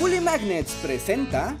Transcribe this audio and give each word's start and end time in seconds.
Bully 0.00 0.20
Magnets 0.20 0.74
presenta. 0.74 1.56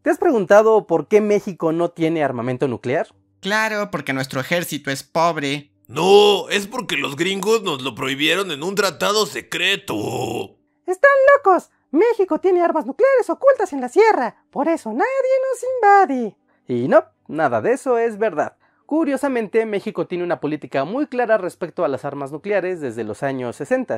¿Te 0.00 0.10
has 0.10 0.16
preguntado 0.16 0.86
por 0.86 1.08
qué 1.08 1.20
México 1.20 1.70
no 1.70 1.90
tiene 1.90 2.24
armamento 2.24 2.68
nuclear? 2.68 3.08
Claro, 3.40 3.90
porque 3.90 4.14
nuestro 4.14 4.40
ejército 4.40 4.90
es 4.90 5.02
pobre. 5.02 5.70
No, 5.88 6.48
es 6.48 6.66
porque 6.66 6.96
los 6.96 7.16
gringos 7.16 7.62
nos 7.62 7.82
lo 7.82 7.94
prohibieron 7.94 8.50
en 8.50 8.62
un 8.62 8.74
tratado 8.74 9.26
secreto. 9.26 10.56
¡Están 10.86 11.10
locos! 11.36 11.70
México 11.90 12.38
tiene 12.38 12.62
armas 12.62 12.86
nucleares 12.86 13.28
ocultas 13.28 13.74
en 13.74 13.82
la 13.82 13.90
sierra, 13.90 14.46
por 14.50 14.68
eso 14.68 14.90
nadie 14.90 15.04
nos 15.50 15.62
invade. 16.08 16.36
Y 16.66 16.88
no, 16.88 17.04
nada 17.28 17.60
de 17.60 17.74
eso 17.74 17.98
es 17.98 18.16
verdad. 18.16 18.56
Curiosamente, 18.92 19.64
México 19.64 20.06
tiene 20.06 20.22
una 20.22 20.38
política 20.38 20.84
muy 20.84 21.06
clara 21.06 21.38
respecto 21.38 21.82
a 21.82 21.88
las 21.88 22.04
armas 22.04 22.30
nucleares 22.30 22.78
desde 22.82 23.04
los 23.04 23.22
años 23.22 23.56
60, 23.56 23.96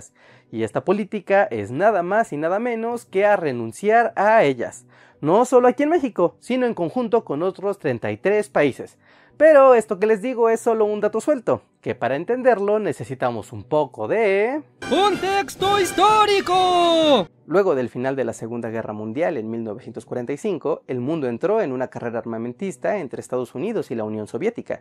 y 0.52 0.62
esta 0.62 0.84
política 0.84 1.48
es 1.50 1.72
nada 1.72 2.04
más 2.04 2.32
y 2.32 2.36
nada 2.36 2.60
menos 2.60 3.04
que 3.04 3.26
a 3.26 3.34
renunciar 3.34 4.12
a 4.14 4.44
ellas, 4.44 4.86
no 5.20 5.46
solo 5.46 5.66
aquí 5.66 5.82
en 5.82 5.88
México, 5.88 6.36
sino 6.38 6.64
en 6.64 6.74
conjunto 6.74 7.24
con 7.24 7.42
otros 7.42 7.80
33 7.80 8.48
países. 8.50 8.96
Pero 9.36 9.74
esto 9.74 9.98
que 9.98 10.06
les 10.06 10.22
digo 10.22 10.48
es 10.48 10.60
solo 10.60 10.84
un 10.84 11.00
dato 11.00 11.20
suelto, 11.20 11.62
que 11.84 11.94
para 11.94 12.16
entenderlo 12.16 12.78
necesitamos 12.78 13.52
un 13.52 13.62
poco 13.62 14.08
de... 14.08 14.62
¡Contexto 14.88 15.78
histórico! 15.78 17.28
Luego 17.44 17.74
del 17.74 17.90
final 17.90 18.16
de 18.16 18.24
la 18.24 18.32
Segunda 18.32 18.70
Guerra 18.70 18.94
Mundial 18.94 19.36
en 19.36 19.50
1945, 19.50 20.84
el 20.86 21.00
mundo 21.00 21.28
entró 21.28 21.60
en 21.60 21.72
una 21.72 21.88
carrera 21.88 22.20
armamentista 22.20 22.96
entre 22.96 23.20
Estados 23.20 23.54
Unidos 23.54 23.90
y 23.90 23.96
la 23.96 24.04
Unión 24.04 24.26
Soviética. 24.28 24.80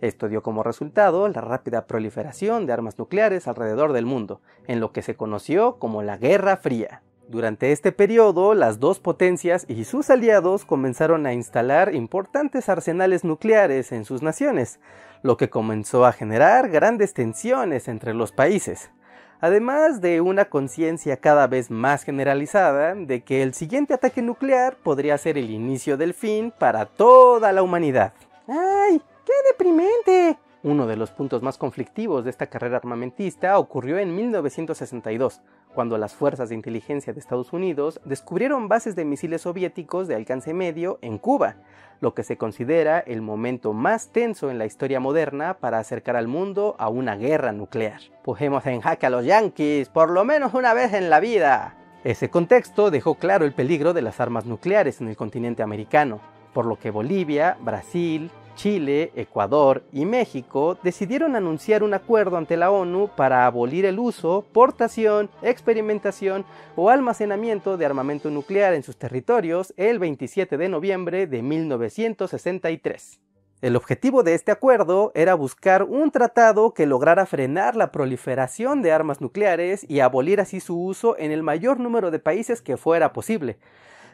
Esto 0.00 0.28
dio 0.28 0.42
como 0.42 0.64
resultado 0.64 1.28
la 1.28 1.40
rápida 1.40 1.86
proliferación 1.86 2.66
de 2.66 2.72
armas 2.72 2.98
nucleares 2.98 3.46
alrededor 3.46 3.92
del 3.92 4.06
mundo, 4.06 4.40
en 4.66 4.80
lo 4.80 4.90
que 4.90 5.02
se 5.02 5.14
conoció 5.14 5.76
como 5.78 6.02
la 6.02 6.16
Guerra 6.16 6.56
Fría. 6.56 7.04
Durante 7.30 7.70
este 7.70 7.92
periodo, 7.92 8.54
las 8.54 8.80
dos 8.80 8.98
potencias 8.98 9.64
y 9.68 9.84
sus 9.84 10.10
aliados 10.10 10.64
comenzaron 10.64 11.26
a 11.26 11.32
instalar 11.32 11.94
importantes 11.94 12.68
arsenales 12.68 13.22
nucleares 13.22 13.92
en 13.92 14.04
sus 14.04 14.20
naciones, 14.20 14.80
lo 15.22 15.36
que 15.36 15.48
comenzó 15.48 16.04
a 16.04 16.12
generar 16.12 16.70
grandes 16.70 17.14
tensiones 17.14 17.86
entre 17.86 18.14
los 18.14 18.32
países, 18.32 18.90
además 19.40 20.00
de 20.00 20.20
una 20.20 20.46
conciencia 20.46 21.18
cada 21.18 21.46
vez 21.46 21.70
más 21.70 22.02
generalizada 22.02 22.96
de 22.96 23.22
que 23.22 23.44
el 23.44 23.54
siguiente 23.54 23.94
ataque 23.94 24.22
nuclear 24.22 24.74
podría 24.82 25.16
ser 25.16 25.38
el 25.38 25.50
inicio 25.50 25.96
del 25.96 26.14
fin 26.14 26.52
para 26.58 26.84
toda 26.84 27.52
la 27.52 27.62
humanidad. 27.62 28.12
¡Ay! 28.48 29.00
¡Qué 29.24 29.32
deprimente! 29.52 30.36
Uno 30.64 30.88
de 30.88 30.96
los 30.96 31.12
puntos 31.12 31.42
más 31.42 31.56
conflictivos 31.56 32.24
de 32.24 32.30
esta 32.30 32.48
carrera 32.48 32.78
armamentista 32.78 33.56
ocurrió 33.58 33.98
en 33.98 34.16
1962, 34.16 35.40
cuando 35.74 35.98
las 35.98 36.14
fuerzas 36.14 36.48
de 36.48 36.54
inteligencia 36.54 37.12
de 37.12 37.20
Estados 37.20 37.52
Unidos 37.52 38.00
descubrieron 38.04 38.68
bases 38.68 38.96
de 38.96 39.04
misiles 39.04 39.42
soviéticos 39.42 40.08
de 40.08 40.14
alcance 40.14 40.52
medio 40.54 40.98
en 41.02 41.18
Cuba, 41.18 41.56
lo 42.00 42.14
que 42.14 42.22
se 42.22 42.36
considera 42.36 42.98
el 42.98 43.22
momento 43.22 43.72
más 43.72 44.08
tenso 44.08 44.50
en 44.50 44.58
la 44.58 44.66
historia 44.66 45.00
moderna 45.00 45.54
para 45.54 45.78
acercar 45.78 46.16
al 46.16 46.28
mundo 46.28 46.74
a 46.78 46.88
una 46.88 47.16
guerra 47.16 47.52
nuclear. 47.52 48.00
Pujemos 48.24 48.66
en 48.66 48.80
jaque 48.80 49.06
a 49.06 49.10
los 49.10 49.24
yankees 49.24 49.88
por 49.88 50.10
lo 50.10 50.24
menos 50.24 50.54
una 50.54 50.74
vez 50.74 50.94
en 50.94 51.10
la 51.10 51.20
vida. 51.20 51.76
Ese 52.02 52.30
contexto 52.30 52.90
dejó 52.90 53.16
claro 53.16 53.44
el 53.44 53.52
peligro 53.52 53.92
de 53.92 54.02
las 54.02 54.20
armas 54.20 54.46
nucleares 54.46 55.00
en 55.00 55.08
el 55.08 55.16
continente 55.16 55.62
americano, 55.62 56.20
por 56.54 56.64
lo 56.64 56.78
que 56.78 56.90
Bolivia, 56.90 57.58
Brasil, 57.60 58.30
Chile, 58.54 59.12
Ecuador 59.16 59.82
y 59.92 60.04
México 60.04 60.78
decidieron 60.82 61.36
anunciar 61.36 61.82
un 61.82 61.94
acuerdo 61.94 62.36
ante 62.36 62.56
la 62.56 62.70
ONU 62.70 63.10
para 63.16 63.46
abolir 63.46 63.84
el 63.84 63.98
uso, 63.98 64.44
portación, 64.52 65.30
experimentación 65.42 66.44
o 66.76 66.90
almacenamiento 66.90 67.76
de 67.76 67.86
armamento 67.86 68.30
nuclear 68.30 68.74
en 68.74 68.82
sus 68.82 68.96
territorios 68.96 69.74
el 69.76 69.98
27 69.98 70.56
de 70.56 70.68
noviembre 70.68 71.26
de 71.26 71.42
1963. 71.42 73.20
El 73.62 73.76
objetivo 73.76 74.22
de 74.22 74.32
este 74.32 74.52
acuerdo 74.52 75.12
era 75.14 75.34
buscar 75.34 75.82
un 75.82 76.10
tratado 76.10 76.72
que 76.72 76.86
lograra 76.86 77.26
frenar 77.26 77.76
la 77.76 77.92
proliferación 77.92 78.80
de 78.80 78.90
armas 78.90 79.20
nucleares 79.20 79.84
y 79.86 80.00
abolir 80.00 80.40
así 80.40 80.60
su 80.60 80.82
uso 80.82 81.14
en 81.18 81.30
el 81.30 81.42
mayor 81.42 81.78
número 81.78 82.10
de 82.10 82.20
países 82.20 82.62
que 82.62 82.78
fuera 82.78 83.12
posible, 83.12 83.58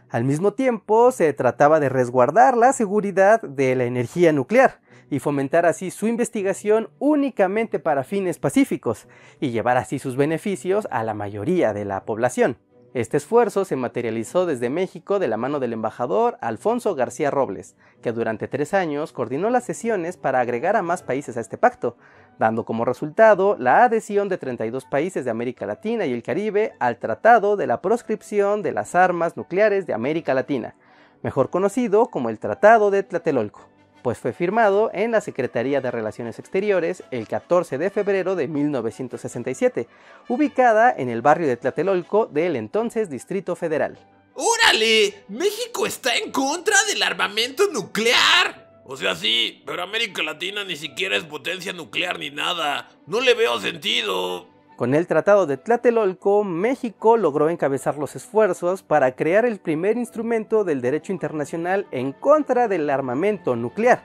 al 0.08 0.24
mismo 0.24 0.52
tiempo, 0.52 1.10
se 1.10 1.32
trataba 1.32 1.80
de 1.80 1.88
resguardar 1.88 2.56
la 2.56 2.72
seguridad 2.72 3.42
de 3.42 3.74
la 3.74 3.84
energía 3.84 4.32
nuclear 4.32 4.80
y 5.10 5.18
fomentar 5.18 5.66
así 5.66 5.90
su 5.90 6.06
investigación 6.06 6.90
únicamente 6.98 7.78
para 7.78 8.04
fines 8.04 8.38
pacíficos 8.38 9.08
y 9.40 9.50
llevar 9.50 9.76
así 9.76 9.98
sus 9.98 10.16
beneficios 10.16 10.86
a 10.90 11.02
la 11.02 11.14
mayoría 11.14 11.72
de 11.72 11.84
la 11.84 12.04
población. 12.04 12.56
Este 12.96 13.18
esfuerzo 13.18 13.66
se 13.66 13.76
materializó 13.76 14.46
desde 14.46 14.70
México 14.70 15.18
de 15.18 15.28
la 15.28 15.36
mano 15.36 15.60
del 15.60 15.74
embajador 15.74 16.38
Alfonso 16.40 16.94
García 16.94 17.30
Robles, 17.30 17.76
que 18.00 18.10
durante 18.10 18.48
tres 18.48 18.72
años 18.72 19.12
coordinó 19.12 19.50
las 19.50 19.64
sesiones 19.64 20.16
para 20.16 20.40
agregar 20.40 20.76
a 20.76 20.82
más 20.82 21.02
países 21.02 21.36
a 21.36 21.40
este 21.40 21.58
pacto, 21.58 21.98
dando 22.38 22.64
como 22.64 22.86
resultado 22.86 23.54
la 23.58 23.84
adhesión 23.84 24.30
de 24.30 24.38
32 24.38 24.86
países 24.86 25.26
de 25.26 25.30
América 25.30 25.66
Latina 25.66 26.06
y 26.06 26.14
el 26.14 26.22
Caribe 26.22 26.72
al 26.78 26.96
Tratado 26.96 27.58
de 27.58 27.66
la 27.66 27.82
Proscripción 27.82 28.62
de 28.62 28.72
las 28.72 28.94
Armas 28.94 29.36
Nucleares 29.36 29.86
de 29.86 29.92
América 29.92 30.32
Latina, 30.32 30.74
mejor 31.22 31.50
conocido 31.50 32.06
como 32.06 32.30
el 32.30 32.38
Tratado 32.38 32.90
de 32.90 33.02
Tlatelolco, 33.02 33.68
pues 34.06 34.18
fue 34.18 34.32
firmado 34.32 34.88
en 34.94 35.10
la 35.10 35.20
Secretaría 35.20 35.80
de 35.80 35.90
Relaciones 35.90 36.38
Exteriores 36.38 37.02
el 37.10 37.26
14 37.26 37.76
de 37.76 37.90
febrero 37.90 38.36
de 38.36 38.46
1967, 38.46 39.88
ubicada 40.28 40.94
en 40.96 41.08
el 41.08 41.22
barrio 41.22 41.48
de 41.48 41.56
Tlatelolco 41.56 42.26
del 42.26 42.54
entonces 42.54 43.10
Distrito 43.10 43.56
Federal. 43.56 43.98
¡Órale! 44.34 45.24
México 45.26 45.88
está 45.88 46.16
en 46.18 46.30
contra 46.30 46.76
del 46.84 47.02
armamento 47.02 47.64
nuclear. 47.72 48.80
O 48.84 48.96
sea, 48.96 49.16
sí, 49.16 49.64
pero 49.66 49.82
América 49.82 50.22
Latina 50.22 50.62
ni 50.62 50.76
siquiera 50.76 51.16
es 51.16 51.24
potencia 51.24 51.72
nuclear 51.72 52.20
ni 52.20 52.30
nada. 52.30 52.88
No 53.08 53.20
le 53.20 53.34
veo 53.34 53.58
sentido. 53.58 54.46
Con 54.76 54.94
el 54.94 55.06
Tratado 55.06 55.46
de 55.46 55.56
Tlatelolco, 55.56 56.44
México 56.44 57.16
logró 57.16 57.48
encabezar 57.48 57.96
los 57.96 58.14
esfuerzos 58.14 58.82
para 58.82 59.16
crear 59.16 59.46
el 59.46 59.58
primer 59.58 59.96
instrumento 59.96 60.64
del 60.64 60.82
derecho 60.82 61.12
internacional 61.12 61.86
en 61.92 62.12
contra 62.12 62.68
del 62.68 62.90
armamento 62.90 63.56
nuclear. 63.56 64.02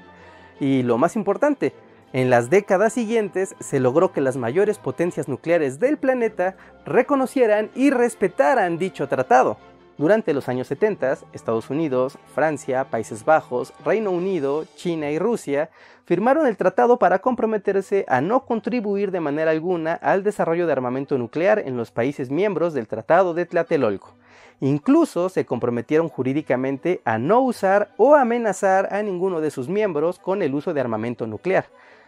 Y 0.61 0.83
lo 0.83 0.97
más 0.97 1.17
importante, 1.17 1.73
en 2.13 2.29
las 2.29 2.49
décadas 2.49 2.93
siguientes 2.93 3.53
se 3.59 3.81
logró 3.81 4.13
que 4.13 4.21
las 4.21 4.37
mayores 4.37 4.77
potencias 4.77 5.27
nucleares 5.27 5.81
del 5.81 5.97
planeta 5.97 6.55
reconocieran 6.85 7.69
y 7.75 7.89
respetaran 7.89 8.77
dicho 8.77 9.09
tratado. 9.09 9.57
Durante 10.01 10.33
los 10.33 10.49
años 10.49 10.65
70, 10.65 11.19
Estados 11.31 11.69
Unidos, 11.69 12.17
Francia, 12.33 12.85
Países 12.85 13.23
Bajos, 13.23 13.71
Reino 13.85 14.09
Unido, 14.09 14.65
China 14.75 15.11
y 15.11 15.19
Rusia 15.19 15.69
firmaron 16.05 16.47
el 16.47 16.57
tratado 16.57 16.97
para 16.97 17.19
comprometerse 17.19 18.03
a 18.07 18.19
no 18.19 18.43
contribuir 18.47 19.11
de 19.11 19.19
manera 19.19 19.51
alguna 19.51 19.93
al 19.93 20.23
desarrollo 20.23 20.65
de 20.65 20.71
armamento 20.71 21.19
nuclear 21.19 21.59
en 21.59 21.77
los 21.77 21.91
países 21.91 22.31
miembros 22.31 22.73
del 22.73 22.87
Tratado 22.87 23.35
de 23.35 23.45
Tlatelolco. 23.45 24.15
Incluso 24.59 25.29
se 25.29 25.45
comprometieron 25.45 26.09
jurídicamente 26.09 27.01
a 27.05 27.19
no 27.19 27.41
usar 27.41 27.93
o 27.97 28.15
amenazar 28.15 28.91
a 28.91 29.03
ninguno 29.03 29.39
de 29.39 29.51
sus 29.51 29.69
miembros 29.69 30.17
con 30.17 30.41
el 30.41 30.55
uso 30.55 30.73
de 30.73 30.81
armamento 30.81 31.27
nuclear, 31.27 31.67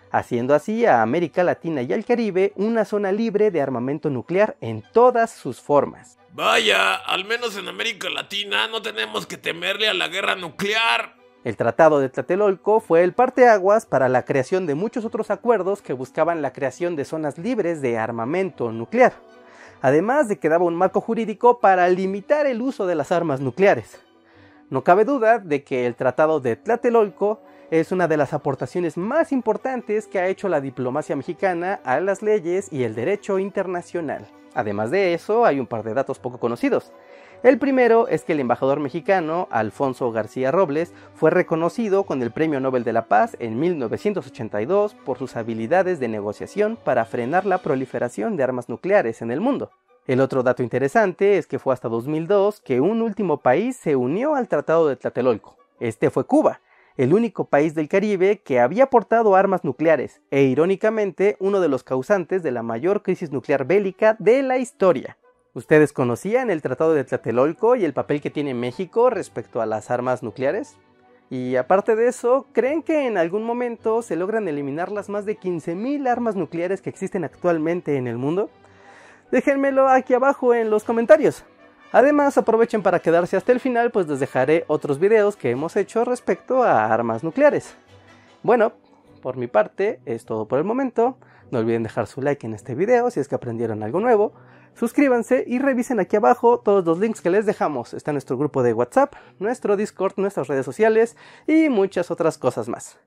haciendo 0.09 0.55
así 0.55 0.87
a 0.87 1.03
América 1.03 1.43
Latina 1.43 1.83
y 1.83 1.93
al 1.93 2.05
Caribe 2.05 2.53
una 2.55 2.85
zona 2.85 3.11
libre 3.11 3.51
de 3.51 3.61
armamento 3.61 4.09
nuclear 4.09 4.57
en 4.61 4.81
todas 4.93 5.29
sus 5.29 5.61
formas. 5.61 6.17
Vaya, 6.35 6.95
al 6.95 7.25
menos 7.25 7.55
en 7.57 7.67
América 7.67 8.09
Latina 8.09 8.67
no 8.67 8.81
tenemos 8.81 9.27
que 9.27 9.37
temerle 9.37 9.87
a 9.87 9.93
la 9.93 10.07
guerra 10.07 10.35
nuclear. 10.35 11.15
El 11.43 11.55
Tratado 11.57 11.99
de 11.99 12.09
Tlatelolco 12.09 12.79
fue 12.79 13.03
el 13.03 13.13
parteaguas 13.13 13.85
para 13.85 14.09
la 14.09 14.25
creación 14.25 14.65
de 14.65 14.73
muchos 14.73 15.05
otros 15.05 15.29
acuerdos 15.29 15.83
que 15.83 15.93
buscaban 15.93 16.41
la 16.41 16.51
creación 16.51 16.95
de 16.95 17.05
zonas 17.05 17.37
libres 17.37 17.83
de 17.83 17.99
armamento 17.99 18.71
nuclear, 18.71 19.13
además 19.83 20.27
de 20.27 20.39
que 20.39 20.49
daba 20.49 20.65
un 20.65 20.73
marco 20.73 21.01
jurídico 21.01 21.59
para 21.59 21.87
limitar 21.89 22.47
el 22.47 22.63
uso 22.63 22.87
de 22.87 22.95
las 22.95 23.11
armas 23.11 23.39
nucleares. 23.39 23.99
No 24.69 24.83
cabe 24.83 25.05
duda 25.05 25.39
de 25.39 25.63
que 25.63 25.85
el 25.85 25.95
Tratado 25.95 26.39
de 26.39 26.55
Tlatelolco 26.55 27.41
es 27.69 27.91
una 27.91 28.07
de 28.07 28.17
las 28.17 28.33
aportaciones 28.33 28.97
más 28.97 29.31
importantes 29.31 30.07
que 30.07 30.19
ha 30.19 30.27
hecho 30.27 30.49
la 30.49 30.61
diplomacia 30.61 31.15
mexicana 31.15 31.79
a 31.83 31.99
las 31.99 32.21
leyes 32.21 32.71
y 32.71 32.83
el 32.83 32.95
derecho 32.95 33.39
internacional. 33.39 34.27
Además 34.53 34.91
de 34.91 35.13
eso, 35.13 35.45
hay 35.45 35.59
un 35.59 35.67
par 35.67 35.83
de 35.83 35.93
datos 35.93 36.19
poco 36.19 36.39
conocidos. 36.39 36.91
El 37.41 37.57
primero 37.57 38.07
es 38.07 38.23
que 38.23 38.33
el 38.33 38.39
embajador 38.39 38.79
mexicano, 38.79 39.47
Alfonso 39.51 40.11
García 40.11 40.51
Robles, 40.51 40.93
fue 41.13 41.29
reconocido 41.29 42.03
con 42.05 42.21
el 42.21 42.31
Premio 42.31 42.59
Nobel 42.59 42.83
de 42.83 42.93
la 42.93 43.07
Paz 43.07 43.35
en 43.39 43.59
1982 43.59 44.95
por 44.95 45.17
sus 45.17 45.35
habilidades 45.35 45.99
de 45.99 46.07
negociación 46.07 46.77
para 46.81 47.03
frenar 47.05 47.45
la 47.45 47.57
proliferación 47.57 48.37
de 48.37 48.43
armas 48.43 48.69
nucleares 48.69 49.21
en 49.21 49.31
el 49.31 49.41
mundo. 49.41 49.71
El 50.05 50.19
otro 50.19 50.43
dato 50.43 50.63
interesante 50.63 51.37
es 51.37 51.47
que 51.47 51.59
fue 51.59 51.73
hasta 51.73 51.87
2002 51.87 52.59
que 52.59 52.81
un 52.81 53.01
último 53.01 53.37
país 53.37 53.77
se 53.77 53.95
unió 53.95 54.35
al 54.35 54.49
Tratado 54.49 54.89
de 54.89 54.97
Tlatelolco. 54.97 55.55
Este 55.79 56.09
fue 56.09 56.25
Cuba, 56.25 56.59
el 56.97 57.13
único 57.13 57.45
país 57.45 57.73
del 57.73 57.87
Caribe 57.87 58.41
que 58.43 58.59
había 58.59 58.87
portado 58.87 59.37
armas 59.37 59.63
nucleares 59.63 60.21
e 60.29 60.43
irónicamente 60.43 61.37
uno 61.39 61.61
de 61.61 61.69
los 61.69 61.83
causantes 61.83 62.43
de 62.43 62.51
la 62.51 62.63
mayor 62.63 63.01
crisis 63.01 63.31
nuclear 63.31 63.65
bélica 63.65 64.17
de 64.19 64.43
la 64.43 64.57
historia. 64.57 65.17
¿Ustedes 65.53 65.93
conocían 65.93 66.51
el 66.51 66.61
Tratado 66.61 66.93
de 66.93 67.05
Tlatelolco 67.05 67.77
y 67.77 67.85
el 67.85 67.93
papel 67.93 68.19
que 68.19 68.29
tiene 68.29 68.53
México 68.53 69.09
respecto 69.09 69.61
a 69.61 69.65
las 69.65 69.89
armas 69.89 70.21
nucleares? 70.21 70.75
Y 71.29 71.55
aparte 71.55 71.95
de 71.95 72.09
eso, 72.09 72.45
¿creen 72.51 72.83
que 72.83 73.07
en 73.07 73.17
algún 73.17 73.45
momento 73.45 74.01
se 74.01 74.17
logran 74.17 74.49
eliminar 74.49 74.91
las 74.91 75.07
más 75.07 75.25
de 75.25 75.37
15.000 75.39 76.09
armas 76.09 76.35
nucleares 76.35 76.81
que 76.81 76.89
existen 76.89 77.23
actualmente 77.23 77.95
en 77.95 78.07
el 78.07 78.17
mundo? 78.17 78.49
Déjenmelo 79.33 79.89
aquí 79.89 80.13
abajo 80.13 80.53
en 80.53 80.69
los 80.69 80.83
comentarios. 80.83 81.43
Además, 81.91 82.37
aprovechen 82.37 82.83
para 82.83 82.99
quedarse 82.99 83.35
hasta 83.35 83.51
el 83.51 83.59
final, 83.59 83.89
pues 83.89 84.07
les 84.07 84.19
dejaré 84.19 84.63
otros 84.67 84.99
videos 84.99 85.35
que 85.35 85.49
hemos 85.49 85.75
hecho 85.75 86.05
respecto 86.05 86.61
a 86.61 86.93
armas 86.93 87.23
nucleares. 87.23 87.73
Bueno, 88.43 88.73
por 89.23 89.35
mi 89.35 89.47
parte, 89.47 89.99
es 90.05 90.25
todo 90.25 90.47
por 90.47 90.59
el 90.59 90.65
momento. 90.65 91.17
No 91.49 91.57
olviden 91.57 91.81
dejar 91.81 92.05
su 92.05 92.21
like 92.21 92.45
en 92.45 92.53
este 92.53 92.75
video 92.75 93.09
si 93.09 93.21
es 93.21 93.27
que 93.27 93.33
aprendieron 93.33 93.81
algo 93.81 93.99
nuevo. 93.99 94.33
Suscríbanse 94.75 95.43
y 95.47 95.57
revisen 95.57 95.99
aquí 95.99 96.15
abajo 96.15 96.59
todos 96.59 96.85
los 96.85 96.99
links 96.99 97.19
que 97.19 97.31
les 97.31 97.47
dejamos. 97.47 97.95
Está 97.95 98.11
nuestro 98.11 98.37
grupo 98.37 98.61
de 98.61 98.73
WhatsApp, 98.73 99.15
nuestro 99.39 99.75
Discord, 99.75 100.13
nuestras 100.17 100.47
redes 100.47 100.63
sociales 100.63 101.17
y 101.47 101.69
muchas 101.69 102.11
otras 102.11 102.37
cosas 102.37 102.69
más. 102.69 102.99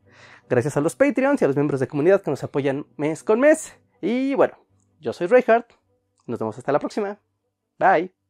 Gracias 0.51 0.77
a 0.77 0.81
los 0.81 0.97
Patreons 0.97 1.41
y 1.41 1.45
a 1.45 1.47
los 1.47 1.57
miembros 1.57 1.79
de 1.79 1.87
comunidad 1.87 2.21
que 2.21 2.33
nos 2.33 2.43
apoyan 2.43 2.85
mes 2.97 3.23
con 3.23 3.39
mes. 3.39 3.75
Y 4.01 4.35
bueno, 4.35 4.55
yo 4.99 5.13
soy 5.13 5.29
Reinhardt. 5.29 5.86
Nos 6.27 6.39
vemos 6.39 6.59
hasta 6.59 6.73
la 6.73 6.79
próxima. 6.79 7.19
Bye. 7.79 8.26